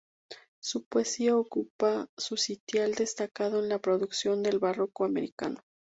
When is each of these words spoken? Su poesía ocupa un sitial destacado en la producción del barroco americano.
Su 0.59 0.85
poesía 0.87 1.37
ocupa 1.37 2.09
un 2.31 2.37
sitial 2.39 2.95
destacado 2.95 3.59
en 3.59 3.69
la 3.69 3.77
producción 3.77 4.41
del 4.41 4.57
barroco 4.57 5.05
americano. 5.05 5.59